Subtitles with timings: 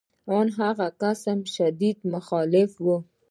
[0.37, 2.95] ان هغه کسان شدیداً مخالف وو